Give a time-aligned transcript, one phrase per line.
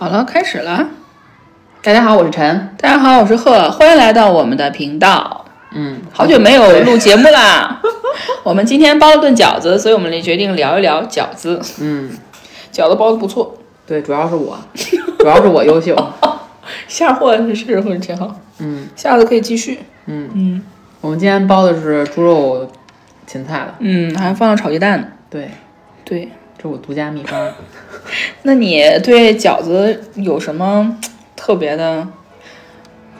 [0.00, 0.88] 好了，开始了。
[1.82, 2.74] 大家好，我是陈。
[2.78, 5.44] 大家好，我是贺，欢迎来到我们的频道。
[5.72, 7.82] 嗯，好久没有录节目啦。
[8.42, 11.60] 我们今天包了顿饺子，所以我们决定聊一聊饺子。
[11.82, 12.08] 嗯，
[12.72, 14.58] 饺子包的不错，对，主要是我，
[15.18, 15.94] 主要是我优秀。
[16.88, 18.34] 下货是是会挺好。
[18.58, 19.80] 嗯下次可以继续。
[20.06, 20.62] 嗯，嗯
[21.02, 22.66] 我们今天包的是猪肉
[23.26, 23.74] 芹菜的。
[23.80, 25.08] 嗯，还放了炒鸡蛋呢。
[25.28, 25.50] 对，
[26.06, 26.30] 对，
[26.60, 27.48] 这我独家秘方。
[28.42, 30.96] 那你对饺子有什么
[31.34, 32.06] 特别的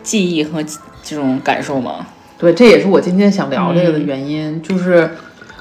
[0.02, 0.62] 记忆和
[1.02, 2.06] 这种感受吗？
[2.38, 5.10] 对，这也是我今天想聊这个的原因，就是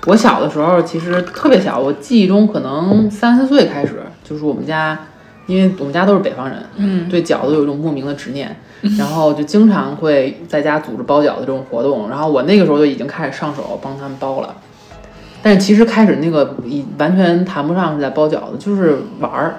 [0.08, 4.98] 我小的时候其实特别小，我记忆中可能三四岁开始，就是我们家，
[5.46, 8.56] 因为我们家都是北方人，嗯对饺子有一种莫名的执念，
[8.98, 14.56] 然后就经常会在家组织包饺子这种活动，然后我那个时候就已经开始上手帮他们包了。
[15.42, 19.56] 但是其实开始那个已完全谈不上是在包饺子，就是玩儿，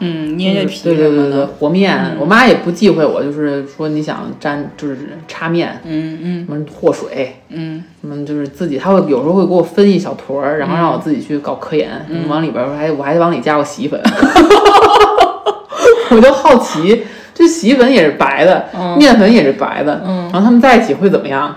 [0.00, 1.44] 嗯，捏捏就是皮对对对对。
[1.58, 1.96] 和面。
[1.96, 13.98] 嗯我妈也不忌讳我，就是说你想沾就是插面，嗯嗯什么和水，嗯什么就是自己，她会有时候会给我分一小坨儿，然后让我自己去搞科研，嗯往里边儿还我还往里加过洗衣粉
[16.10, 17.04] 我就好奇，
[17.34, 21.54] 这洗衣粉也是白的，嗯面粉也是白的，嗯然后他们在一起会怎么样？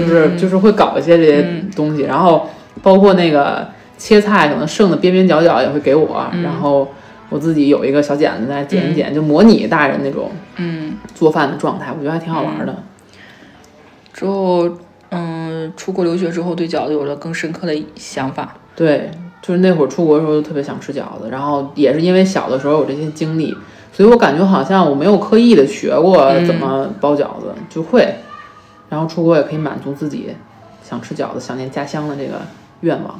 [0.00, 1.70] 就是就是会搞一些这些嗯。
[1.74, 2.48] 东西，然后
[2.82, 6.42] 包括那个切菜，可能剩的边边角角也会给我，嗯。
[6.42, 6.88] 然后
[7.28, 12.74] 我自己有一个小剪子在剪一剪，就模拟大人那种嗯，做饭的状态，我觉得还挺好玩的。
[14.12, 14.68] 之后
[15.10, 18.54] 嗯，出国留学之后，对饺子有了更深刻的想法。
[18.74, 19.10] 对，
[19.40, 23.56] 就是那会儿出国的时候就特别想吃饺子，然后也是因为小的时候有这些经历，
[23.92, 26.44] 所以我感觉好像我没有刻意的学过嗯。
[26.44, 28.14] 怎么包饺子，就会，
[28.88, 30.34] 然后出国也可以满足自己
[30.82, 32.40] 想吃饺子、想念家乡的这个
[32.80, 33.18] 愿望。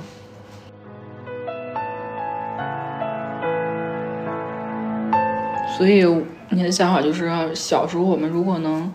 [5.76, 6.04] 所以
[6.50, 8.92] 你的想法就是，小时候我们如果能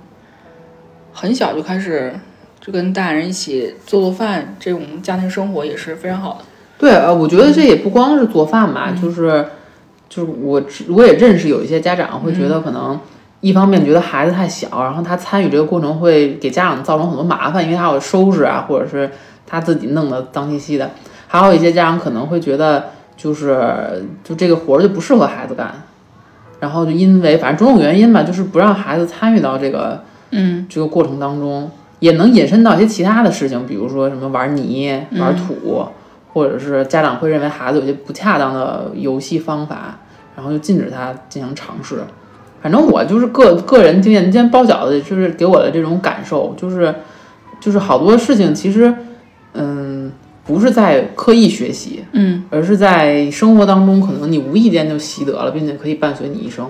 [1.13, 2.13] 很小就开始
[2.59, 6.45] 就跟大人一起做做饭，这种家庭生活也是非常好的。
[6.77, 9.45] 对，呃，我觉得这也不光是做饭吧，就是
[10.09, 12.99] 就是我我也认识有一些家长会觉得可能
[13.43, 19.11] 一方面觉得孩子太小，然后他参与这个过程会给家长造成很多麻烦，因为他要收拾啊，或者是
[19.45, 20.91] 他自己弄得脏兮兮的。
[21.27, 25.73] 还有一些家长可能会觉得就是就这个活儿就不适合孩子干，
[26.61, 30.01] 然后就因为反正种种原因吧，就是不让孩子参与到这个
[30.31, 35.85] 嗯这个过程当中，也能引申到一些其他的事情，比如说什么玩泥、玩土，
[36.31, 39.97] 或者是家长会认为孩子有些不恰当的游戏方法，
[40.37, 42.03] 然后就禁止他进行尝试。
[42.63, 46.95] 反正我就是个个人经验，今天包饺子就是给我的这种感受，就是
[47.59, 48.95] 就是好多事情其实，
[49.53, 50.09] 嗯，
[50.45, 56.65] 不是在刻意学习，嗯而是在生活当中，可能你无意间就习得了，并且可以伴随你一生。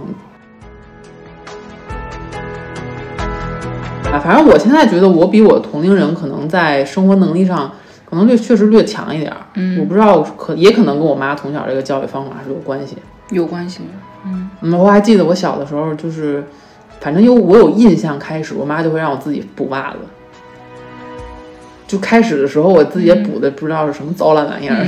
[4.12, 7.72] 啊，反正我现在觉得我比我同龄人可能在生活能力上，
[8.14, 9.38] 可能略确实略强一点儿。
[9.56, 12.96] 嗯，我不知道可也可能跟我妈从小这个教育方法是有关系。
[13.32, 13.82] 有关系。
[14.26, 16.44] 嗯，我还记得我小的时候，就是
[17.00, 19.98] 反正有我有印象开始，我妈就会让我自己补袜子。
[21.88, 24.78] 就开始的时候，我自己也补的不知道是什么糟烂玩意儿，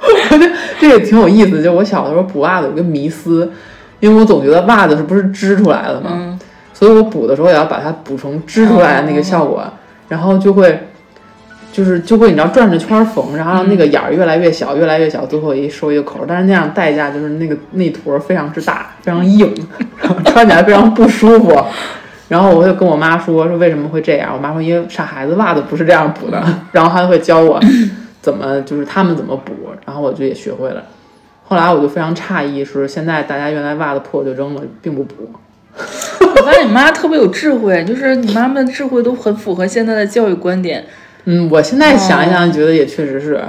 [0.00, 0.50] 我觉得
[0.80, 1.62] 这也挺有意思。
[1.62, 3.52] 就我小的时候补袜子有个迷思，
[4.00, 6.38] 因为我总觉得袜子是不是织出来的嘛，嗯
[6.72, 9.62] 所以我补的时候也要把它补成织出来的那个效果，
[10.08, 10.88] 然后就会，
[11.72, 16.24] 就是就会你知道转着圈缝，然后那个眼儿越来越小，越来越小，最后一收一个口。
[16.26, 19.54] 但是那样代价就是那个那坨非常之大，非常硬，
[20.00, 21.56] 然 后穿起来非常不舒服。
[22.28, 26.42] 然后我就跟我妈说说为什么会这样，我妈说因为傻孩子袜子不是这样补的，
[26.72, 27.60] 然后她就会教我
[28.20, 29.52] 怎么就是他们怎么补，
[29.86, 30.82] 然后我就也学会了。
[31.44, 35.28] 后来我就非常诧异，是现在大家原来袜子破就扔了，并不补。
[36.20, 40.84] 我发现你妈特别有智慧，就是你妈妈的智慧都很符合现在的教育观点。
[41.24, 43.42] 嗯，我现在想一想，觉得也确实是，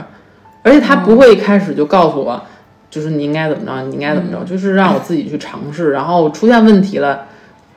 [0.63, 2.43] 而且他不会一开始就告诉我，
[2.89, 7.27] 就是你应该怎么着，你应该怎么着，就是让我自己去尝试，然后出现问题了，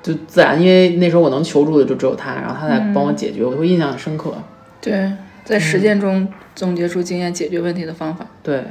[0.02, 4.34] 就自然，因为那时候我能求助的就只有他，然后他来帮我解决，我会印象很深刻。
[4.80, 5.12] 对，
[5.44, 8.26] 在实践中总结出经验解决问题的方法。
[8.42, 8.64] 对，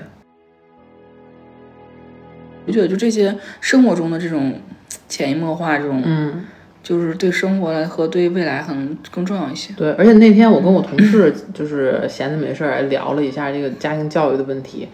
[2.68, 4.62] 我觉得就这些生活中的这种
[5.07, 6.45] 潜移默化，这种嗯，
[6.83, 9.74] 就是对生活和对未来可能更重要一些。
[9.75, 14.89] 对，而且那天我跟我同事就是闲着没事儿聊了一下这个家庭教育的问题。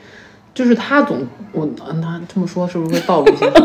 [0.51, 3.61] 就是他总我嗯他这么说是不是会暴露一些什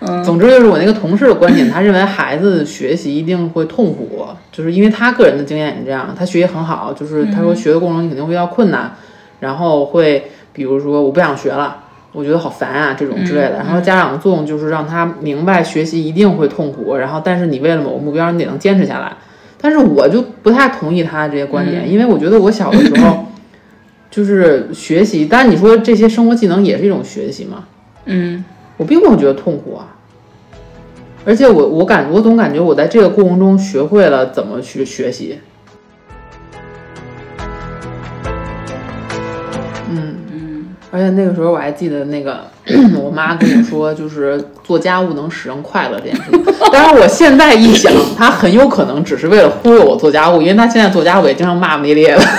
[0.00, 0.24] 么？
[0.24, 8.94] 总之就是我那个同事的观点，他认为孩子学习一定会痛苦，就是因为他个人的经验也是这样，他学习很好，就是他说学的过程中肯定会遇到困难，
[9.40, 11.83] 然后会比如说我不想学了，
[12.14, 13.56] 我觉得好烦啊这种之类的。
[13.56, 19.12] 然后家长的作用就是让他明白学习一定会痛苦，然后但是你为了某个目标，你得能坚持下来。
[19.60, 23.26] 但是我就不太同意他这些观点，因为我觉得我小的时候
[24.10, 27.64] 就是学习，但是你说这些生活技能也是一种学习嘛，
[28.04, 28.44] 嗯，
[28.76, 29.96] 我并没有觉得痛苦啊。
[31.24, 35.38] 而且我我感我总感觉我在这个过程中学会了怎么去学习。
[40.94, 42.46] 而且那个时候我还记得那个
[43.02, 46.44] 我妈跟我说，就是做家务能使人快乐这件事情。
[46.70, 52.22] 但是我现在一想，她很有可能只是为了忽悠我做家务，因为她现在做家务也经常骂骂咧咧的。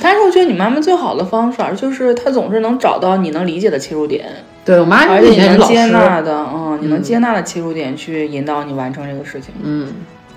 [0.00, 4.24] 但是我觉得你妈妈最好的方法就是她总是能找到你能理解的切入点，
[4.64, 9.88] 对我妈而且你能接，纳的，嗯，你能接纳的切入点去引导你完成这个事情，嗯，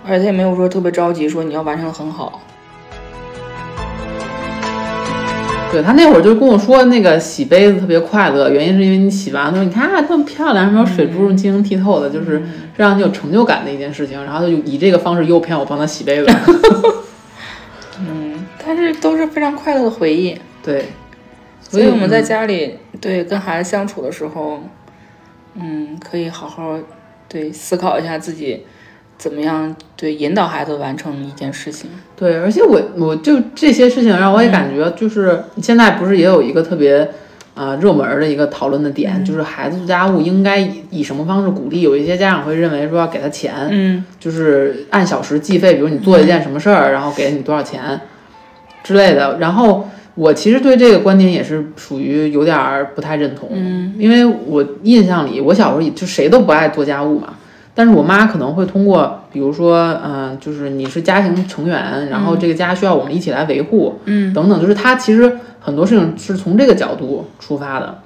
[0.04, 2.42] 而且她也没有说特别着急，说你要完成的很好。
[5.72, 12.44] 对他那会儿就跟我说，那个洗杯子特别快乐，原因是因为你洗完了之后，你看啊，这么漂亮，什么水珠晶莹剔透的，就是
[12.76, 14.22] 让你有成就感的一件事情。
[14.24, 16.32] 然后就以这个方式诱骗我帮他洗杯子。
[18.00, 20.38] 嗯，但是都是非常快乐的回忆。
[20.64, 20.86] 对，
[21.62, 24.60] 所以我们在嗯家里对跟孩子相处的时候，
[25.56, 26.78] 嗯，可以好好
[27.30, 28.66] 对思考一下自己
[29.22, 31.88] 怎么样对引导孩子完成一件事情。
[32.16, 37.08] 对，而且我我就这些事情让我也感觉就是现在不是也有一个特别
[37.54, 41.82] 啊、热门儿的一个讨论的点，就是孩子做家务应该以以什么方式鼓励？
[41.82, 48.02] 有一些家长会认为说要给他钱，嗯就是按小时计费，比如你做一件什么事儿，然后给你多少钱
[48.84, 49.38] 之类的。
[49.38, 57.36] 然后我其实对这个观点也是属于有点儿不太认同，嗯因为我印象里，我小时候也就谁都不爱做家务嘛。
[57.74, 68.00] 但是我妈可能会通过，比如说，嗯、就是你是家庭成员，然后这个家需要我们一起来维护，嗯，等等，就是她其实很多事情是从这个角度出发的。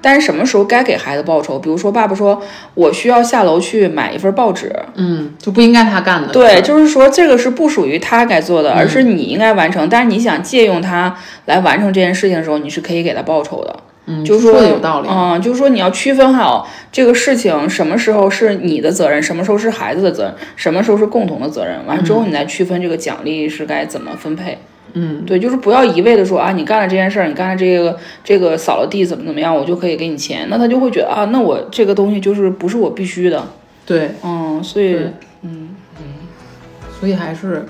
[0.00, 1.58] 但是什么时候该给孩子报酬？
[1.58, 2.40] 比如说，爸爸说
[2.74, 6.28] 我需要下楼去买一份报纸，嗯，就不应该他干的。
[6.28, 9.88] 对，就是说这个是不属于他该做的，而是你应该完成。
[9.88, 11.16] 但是你想借用他
[11.46, 13.74] 来完成这件事情的时候，你是可以给他报酬的。
[14.08, 15.08] 嗯，就是说说的有道理。
[15.10, 21.84] 嗯，就是说你要区分好这个事情什么时候是你的责任，什么时候是孩子的责任，什么时候是共同的责任。
[21.86, 24.56] 完了之后，你再区分这个奖励是该怎么分配。
[24.94, 33.46] 嗯，对，就是不要一味的说啊，你干了这件事儿，你干了这个这个扫了地怎么怎么样，我就可以给你钱，那他就会觉得啊，那我这个东西就是不是我必须的。
[33.84, 34.94] 对，嗯，所以
[35.42, 36.04] 嗯嗯
[36.98, 37.66] 所以还是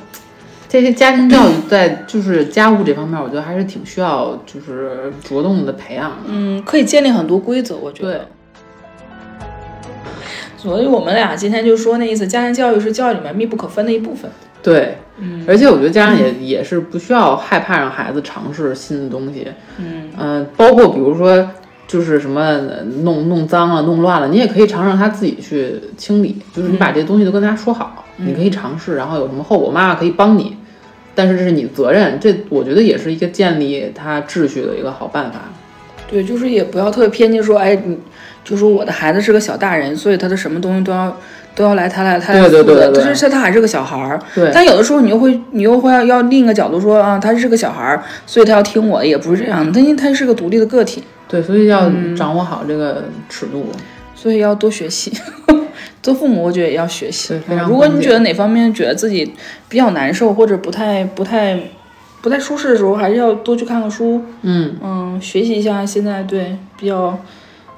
[0.69, 6.17] 这些家庭教育在就是家务这方面，我觉得还是挺需要就是着重的培养的。
[6.29, 8.13] 嗯，可以建立很多规则，我觉得。
[8.13, 8.21] 对。
[10.59, 14.29] 所以我们俩今天就说那意思，家庭教育是教育里面密不可分的一部分。
[14.61, 14.99] 对，
[15.47, 19.47] 而且我觉得家长也、也是不需要害怕让孩子尝试新的东西，
[19.79, 20.11] 嗯。
[20.19, 21.49] 嗯、包括比如说
[21.87, 30.57] 就是什么呃弄弄脏了、弄乱了，你也可以尝试让他自己去清理，就是你把这些东西都跟他说好，你可以尝试，然后有什么后果，妈妈可以帮你，
[31.19, 35.41] 但是这是你的责任，这我觉得也是一个建立他秩序的一个好办法。
[36.09, 37.99] 对，就是也不要特别偏激说，哎，你
[38.45, 41.17] 就说我的孩子是个小大人，所以他的什么东西都要
[41.57, 44.21] 都要来他来他来对对负责，对对对但是他还是个小孩儿。
[44.33, 53.73] 对但有的时候你又会你又会要要另一个角度说啊，他是个小孩儿，所以他要听我的，也不是这样的，他因为他是个独立的个体，对，所以要掌握好这个尺度。
[54.21, 55.13] 所以要多学习。
[56.03, 59.31] 做父母，我觉得也要学习如果你觉得哪方面觉得自己
[59.69, 61.59] 比较难受，或者不太不太
[62.23, 67.19] 不太舒适的时候，还是要多去看看书，嗯，嗯，学习一下现在对比较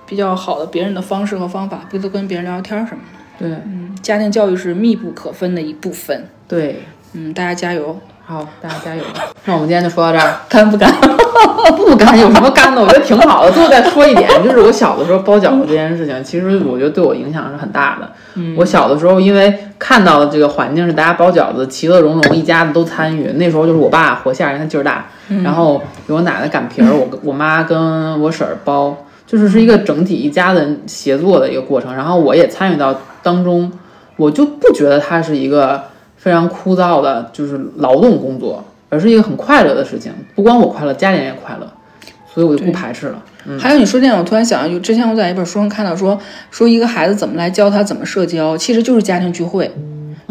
[0.06, 3.48] 比较好的别人的方式和方法，不多跟别人聊聊天儿什么的。
[3.48, 6.28] 对嗯，家庭教育是密不可分的一部分。
[6.46, 6.82] 对，
[7.14, 9.02] 嗯，大家加油，好，大家加油！
[9.46, 10.40] 那我们今天就说到这儿。
[10.48, 10.92] 干不干？
[11.76, 12.80] 不干有什么干的？
[12.80, 13.52] 我觉得挺好的。
[13.52, 18.10] 最后再说一点，就是我小的时候包饺子这件事情， 其实我觉得对我影响是很大的。
[18.56, 23.32] 我小的时候因为看到的这个环境是大家包饺子，其乐融融，一家子都参与。
[23.34, 25.06] 那时候就是我爸和馅儿，因为他劲儿大，
[25.42, 28.96] 然后有我奶奶擀皮儿，我我妈跟我婶儿包，
[29.26, 31.94] 就是是一个整体一家人协作的一个过程。
[31.94, 33.70] 然后我也参与到当中，
[34.16, 35.82] 我就不觉得它是一个
[36.16, 40.12] 非常枯燥的，就是劳动工作，而是一个很快乐的事情。
[40.34, 41.72] 不光我快乐，家里人也快乐，
[42.26, 43.22] 所以我就不排斥了。
[43.58, 46.20] 还有你说这样，我突然想到，就之前我在一本书上看到说，
[46.50, 49.74] 说一个孩子怎么来教他怎么社交，其实就是家庭聚会。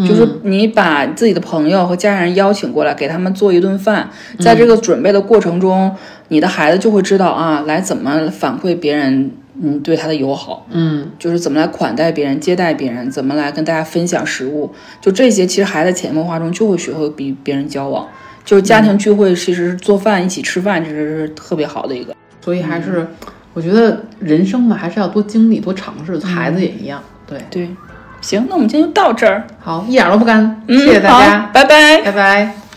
[0.07, 5.93] 就是你把自己的朋友和家人邀请过来，给他们做一顿饭，在这个准备的过程中，
[6.29, 18.07] 你的孩子就会知道啊，来怎么反馈别人，嗯，对他的友好，嗯，就是怎么来款待别人、接待别人，怎么来跟大家分享食物，就这些，其实孩子潜移默化中就会学会比别人交往。
[18.49, 22.15] 就是家庭聚会，其实做饭一起吃饭，其实是特别好的一个。
[22.43, 23.05] 所以还是
[23.53, 26.17] 我觉得人生嘛，还是要多经历、多尝试。
[26.25, 27.69] 孩子也一样，对对。
[28.21, 29.45] 行，那我们今天就到这儿。
[29.59, 32.01] 好，一点都不干，嗯谢谢大家好，拜拜。
[32.01, 32.68] 拜拜。